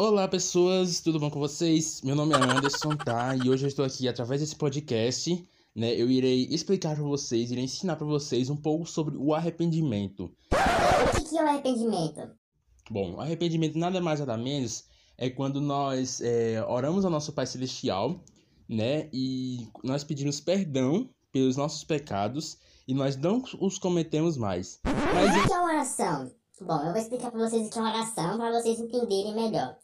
Olá, 0.00 0.28
pessoas, 0.28 1.00
tudo 1.00 1.18
bom 1.18 1.28
com 1.28 1.40
vocês? 1.40 2.02
Meu 2.02 2.14
nome 2.14 2.32
é 2.32 2.36
Anderson, 2.36 2.96
tá? 2.96 3.34
E 3.34 3.50
hoje 3.50 3.64
eu 3.64 3.68
estou 3.68 3.84
aqui 3.84 4.06
através 4.06 4.40
desse 4.40 4.54
podcast, 4.54 5.44
né? 5.74 5.92
Eu 5.92 6.08
irei 6.08 6.46
explicar 6.52 6.94
para 6.94 7.02
vocês, 7.02 7.50
irei 7.50 7.64
ensinar 7.64 7.96
para 7.96 8.06
vocês 8.06 8.48
um 8.48 8.56
pouco 8.56 8.86
sobre 8.86 9.16
o 9.16 9.34
arrependimento. 9.34 10.32
O 10.52 11.28
que, 11.28 11.36
é 11.36 11.42
o 11.42 11.48
arrependimento? 11.48 12.30
Bom, 12.88 13.14
o 13.14 13.20
arrependimento 13.20 13.76
nada 13.76 14.00
mais 14.00 14.20
nada 14.20 14.36
menos 14.36 14.84
é 15.16 15.28
quando 15.28 15.60
nós 15.60 16.20
é, 16.20 16.64
oramos 16.68 17.04
ao 17.04 17.10
nosso 17.10 17.32
Pai 17.32 17.44
Celestial, 17.44 18.22
né? 18.68 19.08
E 19.12 19.66
nós 19.82 20.04
pedimos 20.04 20.38
perdão 20.38 21.10
pelos 21.32 21.56
nossos 21.56 21.82
pecados 21.82 22.56
e 22.86 22.94
nós 22.94 23.16
não 23.16 23.42
os 23.60 23.80
cometemos 23.80 24.36
mais. 24.36 24.78
Mas 25.12 25.44
o 25.44 25.48
que 25.48 25.52
é 25.52 25.60
oração? 25.60 26.30
Bom, 26.60 26.82
eu 26.82 26.92
vou 26.92 27.00
explicar 27.00 27.30
para 27.30 27.48
vocês 27.48 27.68
o 27.68 27.70
que 27.70 27.78
é 27.78 27.80
uma 27.80 27.90
oração 27.90 28.36
para 28.36 28.50
vocês 28.50 28.80
entenderem 28.80 29.34
melhor. 29.34 29.76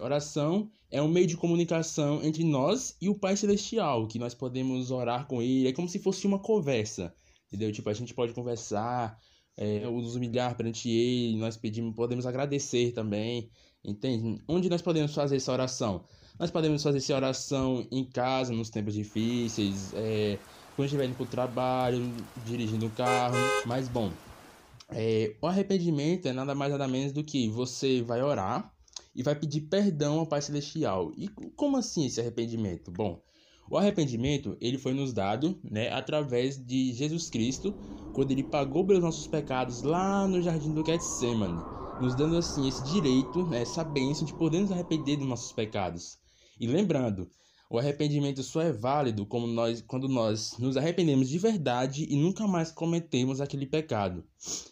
Oração 0.00 0.70
é 0.90 1.02
um 1.02 1.08
meio 1.08 1.26
de 1.26 1.36
comunicação 1.36 2.22
entre 2.22 2.42
nós 2.42 2.96
e 3.00 3.08
o 3.08 3.14
Pai 3.14 3.36
Celestial, 3.36 4.06
que 4.06 4.18
nós 4.18 4.34
podemos 4.34 4.90
orar 4.90 5.26
com 5.26 5.42
Ele. 5.42 5.68
É 5.68 5.72
como 5.72 5.88
se 5.88 5.98
fosse 5.98 6.26
uma 6.26 6.38
conversa, 6.38 7.14
entendeu? 7.48 7.70
Tipo, 7.70 7.90
a 7.90 7.92
gente 7.92 8.14
pode 8.14 8.32
conversar, 8.32 9.18
é, 9.56 9.80
nos 9.80 10.16
humilhar 10.16 10.56
perante 10.56 10.88
Ele, 10.88 11.36
nós 11.36 11.56
pedimos, 11.56 11.94
podemos 11.94 12.24
agradecer 12.24 12.92
também, 12.92 13.50
entende? 13.84 14.42
Onde 14.48 14.70
nós 14.70 14.80
podemos 14.80 15.14
fazer 15.14 15.36
essa 15.36 15.52
oração? 15.52 16.04
Nós 16.38 16.50
podemos 16.50 16.82
fazer 16.82 16.98
essa 16.98 17.14
oração 17.14 17.86
em 17.90 18.04
casa, 18.04 18.54
nos 18.54 18.70
tempos 18.70 18.94
difíceis, 18.94 19.92
é, 19.94 20.38
quando 20.76 20.86
estiver 20.86 21.04
indo 21.04 21.14
para 21.14 21.24
o 21.24 21.26
trabalho, 21.26 22.10
dirigindo 22.46 22.86
o 22.86 22.90
carro, 22.90 23.36
mas 23.66 23.86
bom. 23.86 24.10
É, 24.94 25.36
o 25.40 25.46
arrependimento 25.46 26.26
é 26.26 26.32
nada 26.32 26.54
mais 26.54 26.70
nada 26.70 26.86
menos 26.86 27.12
do 27.12 27.24
que 27.24 27.48
você 27.48 28.02
vai 28.02 28.22
orar 28.22 28.72
e 29.14 29.22
vai 29.22 29.34
pedir 29.34 29.62
perdão 29.62 30.18
ao 30.18 30.26
Pai 30.26 30.40
Celestial. 30.42 31.12
E 31.16 31.28
como 31.56 31.76
assim 31.76 32.06
esse 32.06 32.20
arrependimento? 32.20 32.90
Bom, 32.90 33.22
o 33.70 33.76
arrependimento 33.76 34.56
ele 34.60 34.78
foi 34.78 34.92
nos 34.92 35.12
dado, 35.12 35.58
né, 35.64 35.90
através 35.90 36.58
de 36.58 36.92
Jesus 36.92 37.30
Cristo, 37.30 37.74
quando 38.12 38.30
ele 38.30 38.42
pagou 38.42 38.86
pelos 38.86 39.02
nossos 39.02 39.26
pecados 39.26 39.82
lá 39.82 40.28
no 40.28 40.42
jardim 40.42 40.72
do 40.74 40.84
Getsemane, 40.84 41.62
nos 42.00 42.14
dando 42.14 42.36
assim 42.36 42.68
esse 42.68 42.84
direito, 42.84 43.46
né, 43.46 43.62
essa 43.62 43.82
bênção 43.82 44.26
de 44.26 44.34
poder 44.34 44.60
nos 44.60 44.72
arrepender 44.72 45.16
dos 45.16 45.26
nossos 45.26 45.52
pecados. 45.52 46.18
E 46.60 46.66
lembrando, 46.66 47.30
o 47.72 47.78
arrependimento 47.78 48.42
só 48.42 48.60
é 48.60 48.70
válido 48.70 49.24
como 49.24 49.46
nós, 49.46 49.80
quando 49.80 50.06
nós 50.06 50.58
nos 50.58 50.76
arrependemos 50.76 51.26
de 51.26 51.38
verdade 51.38 52.06
e 52.06 52.16
nunca 52.16 52.46
mais 52.46 52.70
cometemos 52.70 53.40
aquele 53.40 53.64
pecado. 53.64 54.22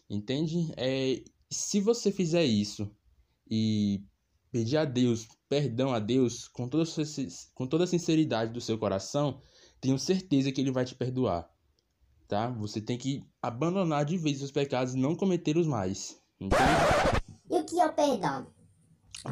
Entende? 0.08 0.70
É, 0.76 1.24
se 1.50 1.80
você 1.80 2.12
fizer 2.12 2.44
isso 2.44 2.94
e 3.50 4.04
pedir 4.52 4.76
a 4.76 4.84
Deus, 4.84 5.26
perdão 5.48 5.94
a 5.94 5.98
Deus, 5.98 6.46
com 6.46 6.68
toda, 6.68 6.84
com 7.54 7.66
toda 7.66 7.84
a 7.84 7.86
sinceridade 7.86 8.52
do 8.52 8.60
seu 8.60 8.76
coração, 8.76 9.40
tenho 9.80 9.98
certeza 9.98 10.52
que 10.52 10.60
Ele 10.60 10.70
vai 10.70 10.84
te 10.84 10.94
perdoar. 10.94 11.48
Tá? 12.28 12.50
Você 12.50 12.82
tem 12.82 12.98
que 12.98 13.24
abandonar 13.40 14.04
de 14.04 14.18
vez 14.18 14.42
os 14.42 14.50
pecados 14.50 14.92
e 14.92 14.98
não 14.98 15.16
cometer 15.16 15.56
os 15.56 15.66
mais. 15.66 16.20
Entende? 16.38 16.62
E 17.48 17.54
o 17.60 17.64
que 17.64 17.80
é 17.80 17.86
o 17.86 17.94
perdão? 17.94 18.46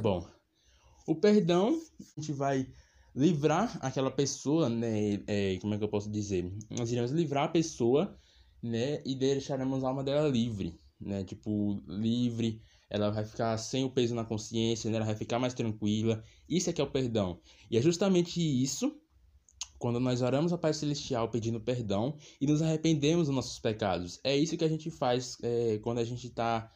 Bom, 0.00 0.27
o 1.06 1.14
perdão, 1.14 1.78
a 2.00 2.20
gente 2.20 2.32
vai 2.32 2.66
livrar 3.19 3.77
aquela 3.83 4.12
pessoa, 4.12 4.69
né? 4.69 5.20
É, 5.27 5.58
como 5.61 5.74
é 5.74 5.78
que 5.78 5.83
eu 5.83 5.88
posso 5.88 6.08
dizer? 6.08 6.50
Nós 6.70 6.92
iremos 6.92 7.11
livrar 7.11 7.44
a 7.44 7.48
pessoa, 7.48 8.16
né? 8.62 9.02
E 9.05 9.16
deixaremos 9.16 9.83
a 9.83 9.88
alma 9.88 10.05
dela 10.05 10.28
livre, 10.28 10.78
né? 11.00 11.25
Tipo, 11.25 11.83
livre 11.88 12.62
ela 12.88 13.10
vai 13.10 13.25
ficar 13.25 13.58
sem 13.58 13.84
o 13.84 13.91
peso 13.91 14.14
na 14.14 14.25
consciência, 14.25 14.91
né? 14.91 14.97
ela 14.97 15.05
vai 15.05 15.14
ficar 15.14 15.38
mais 15.38 15.52
tranquila. 15.52 16.25
Isso 16.48 16.70
é 16.70 16.72
que 16.72 16.80
é 16.80 16.84
o 16.84 16.91
perdão. 16.91 17.38
E 17.70 17.77
é 17.77 17.83
justamente 17.83 18.41
isso 18.41 18.97
quando 19.78 20.00
nós 20.00 20.22
oramos 20.22 20.53
ao 20.53 20.58
Pai 20.58 20.72
Celestial 20.72 21.28
pedindo 21.28 21.60
perdão 21.60 22.16
e 22.41 22.47
nos 22.47 22.62
arrependemos 22.62 23.27
dos 23.27 23.34
nossos 23.34 23.59
pecados. 23.59 24.19
É 24.25 24.34
isso 24.34 24.56
que 24.56 24.65
a 24.65 24.69
gente 24.69 24.91
faz 24.91 25.37
é, 25.42 25.78
quando 25.82 25.98
a 25.98 26.04
gente 26.04 26.31
tá. 26.31 26.72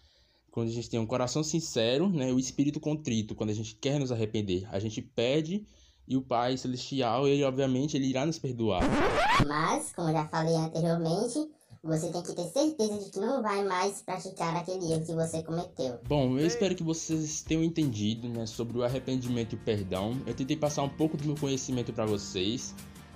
Quando 0.50 0.68
a 0.68 0.72
gente 0.72 0.90
tem 0.90 1.00
um 1.00 1.06
coração 1.06 1.42
sincero, 1.42 2.10
né, 2.10 2.30
o 2.30 2.38
espírito 2.38 2.78
contrito, 2.78 3.34
quando 3.34 3.48
a 3.48 3.54
gente 3.54 3.74
quer 3.74 3.98
nos 3.98 4.12
arrepender, 4.12 4.68
a 4.70 4.78
gente 4.78 5.00
pede 5.00 5.66
e 6.06 6.16
o 6.16 6.22
Pai 6.22 6.56
Celestial, 6.56 7.26
ele 7.26 7.44
obviamente, 7.44 7.96
ele 7.96 8.06
irá 8.06 8.26
nos 8.26 8.38
perdoar. 8.38 8.82
Mas, 9.46 9.92
como 9.92 10.08
eu 10.08 10.12
já 10.12 10.26
falei 10.26 10.54
anteriormente, 10.54 11.48
você 11.82 12.12
tem 12.12 12.22
que 12.22 12.32
ter 12.32 12.44
certeza 12.44 12.98
de 12.98 13.10
que 13.10 13.18
não 13.18 13.42
vai 13.42 13.64
mais 13.64 14.02
praticar 14.02 14.56
aquele 14.56 14.92
erro 14.92 15.04
que 15.04 15.14
você 15.14 15.42
cometeu. 15.42 15.98
Bom, 16.06 16.38
eu 16.38 16.46
espero 16.46 16.76
que 16.76 16.82
vocês 16.82 17.42
tenham 17.42 17.64
entendido 17.64 18.28
né, 18.28 18.46
sobre 18.46 18.78
o 18.78 18.84
arrependimento 18.84 19.54
e 19.54 19.56
o 19.56 19.58
perdão. 19.58 20.16
Eu 20.24 20.34
tentei 20.34 20.56
passar 20.56 20.84
um 20.84 20.88
pouco 20.88 21.16
do 21.16 21.24
meu 21.24 21.36
conhecimento 21.36 21.92
para 21.92 22.06
vocês, 22.06 22.72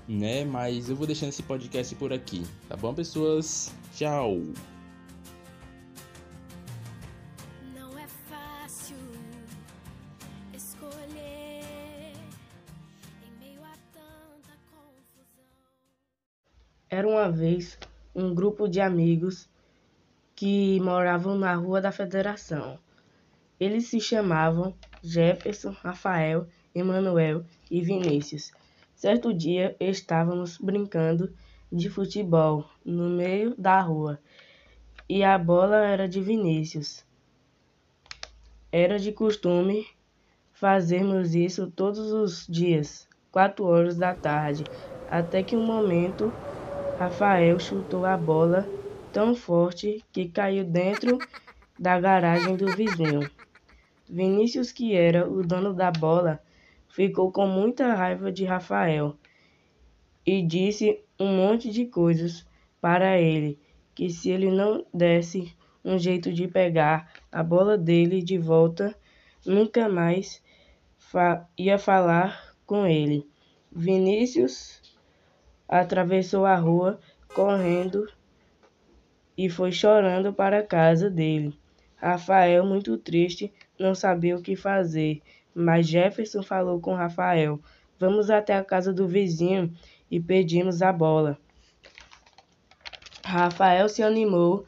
né? 0.08 0.44
Mas 0.44 0.88
eu 0.88 0.96
vou 0.96 1.06
deixando 1.06 1.28
esse 1.28 1.44
podcast 1.44 1.94
por 1.94 2.12
aqui, 2.12 2.44
tá 2.68 2.76
bom, 2.76 2.92
pessoas? 2.92 3.72
Tchau! 3.94 4.75
Era 16.96 17.06
uma 17.06 17.30
vez 17.30 17.78
um 18.14 18.34
grupo 18.34 18.66
de 18.66 18.80
amigos 18.80 19.50
que 20.34 20.80
moravam 20.80 21.36
na 21.36 21.54
Rua 21.54 21.78
da 21.78 21.92
Federação. 21.92 22.78
Eles 23.60 23.88
se 23.88 24.00
chamavam 24.00 24.74
Jefferson, 25.02 25.72
Rafael, 25.72 26.46
Emanuel 26.74 27.44
e 27.70 27.82
Vinícius. 27.82 28.50
Certo 28.94 29.34
dia 29.34 29.76
estávamos 29.78 30.56
brincando 30.56 31.36
de 31.70 31.90
futebol 31.90 32.64
no 32.82 33.10
meio 33.10 33.54
da 33.58 33.78
rua 33.78 34.18
e 35.06 35.22
a 35.22 35.36
bola 35.36 35.76
era 35.84 36.08
de 36.08 36.22
Vinícius. 36.22 37.04
Era 38.72 38.98
de 38.98 39.12
costume 39.12 39.86
fazermos 40.50 41.34
isso 41.34 41.70
todos 41.70 42.10
os 42.10 42.46
dias, 42.48 43.06
quatro 43.30 43.66
horas 43.66 43.98
da 43.98 44.14
tarde, 44.14 44.64
até 45.10 45.42
que 45.42 45.54
um 45.54 45.66
momento 45.66 46.32
Rafael 46.98 47.58
chutou 47.58 48.06
a 48.06 48.16
bola 48.16 48.66
tão 49.12 49.34
forte 49.34 50.02
que 50.10 50.30
caiu 50.30 50.64
dentro 50.64 51.18
da 51.78 52.00
garagem 52.00 52.56
do 52.56 52.74
vizinho. 52.74 53.30
Vinícius, 54.08 54.72
que 54.72 54.94
era 54.94 55.28
o 55.28 55.42
dono 55.42 55.74
da 55.74 55.90
bola, 55.90 56.40
ficou 56.88 57.30
com 57.30 57.46
muita 57.46 57.92
raiva 57.92 58.32
de 58.32 58.46
Rafael 58.46 59.14
e 60.24 60.40
disse 60.40 60.98
um 61.20 61.36
monte 61.36 61.70
de 61.70 61.84
coisas 61.84 62.46
para 62.80 63.20
ele, 63.20 63.58
que 63.94 64.08
se 64.08 64.30
ele 64.30 64.50
não 64.50 64.82
desse 64.92 65.54
um 65.84 65.98
jeito 65.98 66.32
de 66.32 66.48
pegar 66.48 67.12
a 67.30 67.42
bola 67.42 67.76
dele 67.76 68.22
de 68.22 68.38
volta, 68.38 68.96
nunca 69.44 69.86
mais 69.86 70.42
fa 70.96 71.46
ia 71.58 71.78
falar 71.78 72.56
com 72.64 72.86
ele. 72.86 73.28
Vinícius 73.70 74.80
atravessou 75.68 76.46
a 76.46 76.56
rua 76.56 77.00
correndo 77.34 78.06
e 79.36 79.50
foi 79.50 79.72
chorando 79.72 80.32
para 80.32 80.60
a 80.60 80.66
casa 80.66 81.10
dele. 81.10 81.58
Rafael, 81.96 82.64
muito 82.64 82.96
triste, 82.96 83.52
não 83.78 83.94
sabia 83.94 84.36
o 84.36 84.42
que 84.42 84.54
fazer, 84.56 85.22
mas 85.54 85.86
Jefferson 85.86 86.42
falou 86.42 86.80
com 86.80 86.94
Rafael: 86.94 87.60
Vamos 87.98 88.30
até 88.30 88.54
a 88.54 88.64
casa 88.64 88.92
do 88.92 89.08
vizinho 89.08 89.72
e 90.10 90.20
pedimos 90.20 90.82
a 90.82 90.92
bola. 90.92 91.38
Rafael 93.24 93.88
se 93.88 94.02
animou 94.02 94.66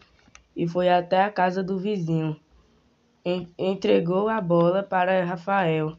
e 0.56 0.66
foi 0.66 0.88
até 0.88 1.22
a 1.22 1.30
casa 1.30 1.62
do 1.62 1.78
vizinho. 1.78 2.38
Entregou 3.56 4.28
a 4.28 4.40
bola 4.40 4.82
para 4.82 5.24
Rafael. 5.24 5.96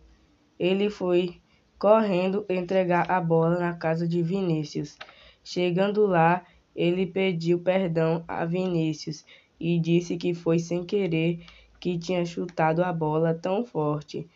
Ele 0.59 0.89
foi 0.89 1.38
correndo 1.79 2.45
entregar 2.49 3.09
a 3.09 3.21
bola 3.21 3.57
na 3.57 3.73
casa 3.73 4.05
de 4.05 4.21
Vinícius. 4.21 4.97
Chegando 5.41 6.05
lá, 6.05 6.45
ele 6.75 7.07
pediu 7.07 7.59
perdão 7.59 8.23
a 8.27 8.45
Vinícius 8.45 9.25
e 9.59 9.79
disse 9.79 10.17
que 10.17 10.33
foi 10.33 10.59
sem 10.59 10.85
querer 10.85 11.39
que 11.79 11.97
tinha 11.97 12.25
chutado 12.25 12.83
a 12.83 12.91
bola 12.91 13.33
tão 13.33 13.65
forte. 13.65 14.27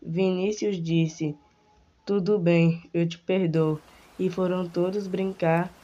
Vinícius 0.00 0.80
disse: 0.80 1.36
Tudo 2.06 2.38
bem, 2.38 2.88
eu 2.94 3.06
te 3.08 3.18
perdoo. 3.18 3.80
E 4.18 4.30
foram 4.30 4.68
todos 4.68 5.08
brincar 5.08 5.74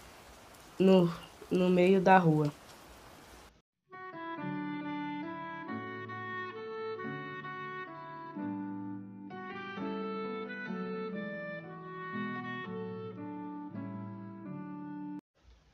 no, 0.79 1.13
no 1.51 1.69
meio 1.69 2.01
da 2.01 2.19
rua. 2.19 2.53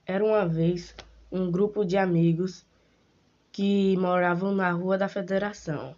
Era 0.06 0.22
uma 0.22 0.46
vez 0.46 0.94
um 1.32 1.50
grupo 1.50 1.82
de 1.82 1.96
amigos 1.96 2.66
que 3.50 3.96
moravam 3.96 4.54
na 4.54 4.70
Rua 4.70 4.98
da 4.98 5.08
Federação. 5.08 5.96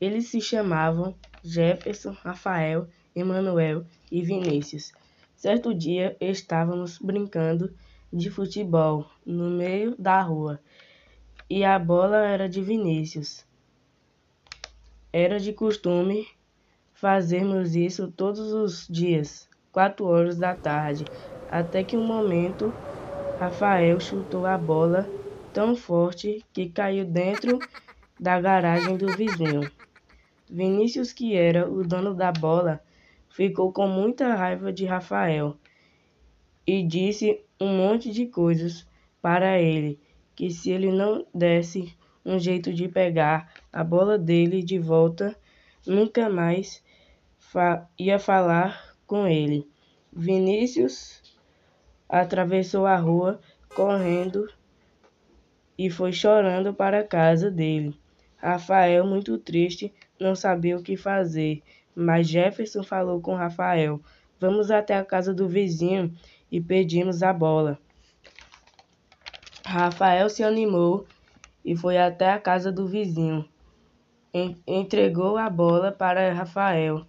Eles 0.00 0.28
se 0.28 0.40
chamavam 0.40 1.14
Jefferson, 1.44 2.12
Rafael, 2.12 2.88
Emanuel 3.14 3.84
e 4.10 4.22
Vinícius. 4.22 4.92
Certo 5.36 5.74
dia 5.74 6.16
estávamos 6.18 6.98
brincando 6.98 7.74
de 8.10 8.30
futebol 8.30 9.06
no 9.26 9.50
meio 9.50 9.94
da 9.98 10.22
rua 10.22 10.58
e 11.50 11.64
a 11.64 11.78
bola 11.78 12.26
era 12.26 12.48
de 12.48 12.62
Vinícius. 12.62 13.44
Era 15.12 15.38
de 15.38 15.52
costume 15.52 16.26
fazermos 16.94 17.76
isso 17.76 18.10
todos 18.10 18.52
os 18.52 18.86
dias, 18.88 19.48
quatro 19.70 20.06
horas 20.06 20.38
da 20.38 20.54
tarde, 20.54 21.04
até 21.46 21.84
que 21.84 21.96
um 21.96 22.06
momento 22.06 22.72
Rafael 23.38 24.00
chutou 24.00 24.44
a 24.46 24.58
bola 24.58 25.08
tão 25.54 25.76
forte 25.76 26.44
que 26.52 26.68
caiu 26.68 27.04
dentro 27.04 27.60
da 28.18 28.40
garagem 28.40 28.96
do 28.96 29.06
vizinho. 29.16 29.70
Vinícius, 30.50 31.12
que 31.12 31.36
era 31.36 31.70
o 31.70 31.86
dono 31.86 32.14
da 32.14 32.32
bola, 32.32 32.82
ficou 33.30 33.72
com 33.72 33.86
muita 33.86 34.34
raiva 34.34 34.72
de 34.72 34.84
Rafael 34.86 35.56
e 36.66 36.82
disse 36.82 37.40
um 37.60 37.76
monte 37.76 38.10
de 38.10 38.26
coisas 38.26 38.84
para 39.22 39.56
ele, 39.60 40.00
que 40.34 40.50
se 40.50 40.72
ele 40.72 40.90
não 40.90 41.24
desse 41.32 41.96
um 42.24 42.40
jeito 42.40 42.74
de 42.74 42.88
pegar 42.88 43.54
a 43.72 43.84
bola 43.84 44.18
dele 44.18 44.64
de 44.64 44.80
volta, 44.80 45.36
nunca 45.86 46.28
mais 46.28 46.82
fa 47.38 47.88
ia 47.96 48.18
falar 48.18 48.96
com 49.06 49.28
ele. 49.28 49.64
Vinícius 50.12 51.22
atravessou 52.08 52.86
a 52.86 52.96
rua 52.96 53.40
correndo 53.74 54.48
e 55.76 55.90
foi 55.90 56.12
chorando 56.12 56.72
para 56.72 57.00
a 57.00 57.04
casa 57.04 57.50
dele. 57.50 57.98
Rafael, 58.36 59.06
muito 59.06 59.36
triste, 59.38 59.92
não 60.18 60.34
sabia 60.34 60.76
o 60.76 60.82
que 60.82 60.96
fazer, 60.96 61.62
mas 61.94 62.28
Jefferson 62.28 62.82
falou 62.82 63.20
com 63.20 63.34
Rafael: 63.34 64.00
Vamos 64.40 64.70
até 64.70 64.96
a 64.96 65.04
casa 65.04 65.34
do 65.34 65.48
vizinho 65.48 66.14
e 66.50 66.60
pedimos 66.60 67.22
a 67.22 67.32
bola. 67.32 67.78
Rafael 69.64 70.30
se 70.30 70.42
animou 70.42 71.06
e 71.64 71.76
foi 71.76 71.98
até 71.98 72.32
a 72.32 72.38
casa 72.38 72.72
do 72.72 72.86
vizinho. 72.86 73.46
Entregou 74.66 75.36
a 75.36 75.50
bola 75.50 75.92
para 75.92 76.32
Rafael. 76.32 77.04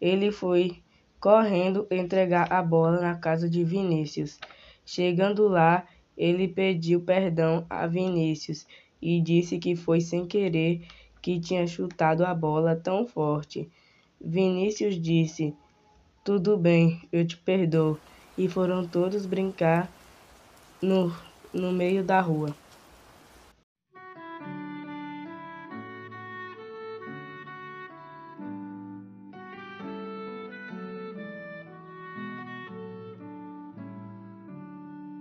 Ele 0.00 0.32
foi 0.32 0.81
correndo 1.22 1.86
entregar 1.88 2.52
a 2.52 2.60
bola 2.60 3.00
na 3.00 3.14
casa 3.14 3.48
de 3.48 3.62
Vinícius. 3.62 4.40
Chegando 4.84 5.46
lá, 5.46 5.86
ele 6.16 6.48
pediu 6.48 7.00
perdão 7.00 7.64
a 7.70 7.86
Vinícius 7.86 8.66
e 9.00 9.20
disse 9.20 9.56
que 9.56 9.76
foi 9.76 10.00
sem 10.00 10.26
querer 10.26 10.84
que 11.22 11.38
tinha 11.38 11.64
chutado 11.64 12.26
a 12.26 12.34
bola 12.34 12.74
tão 12.74 13.06
forte. 13.06 13.70
Vinícius 14.20 15.00
disse: 15.00 15.54
Tudo 16.24 16.56
bem, 16.56 17.00
eu 17.12 17.24
te 17.24 17.36
perdoo. 17.36 17.96
E 18.36 18.48
foram 18.48 18.84
todos 18.88 19.24
brincar 19.24 19.92
no, 20.82 21.14
no 21.54 21.70
meio 21.70 22.02
da 22.02 22.20
rua. 22.20 22.52